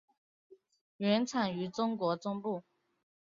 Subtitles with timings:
[0.97, 2.63] 原产于中国中部。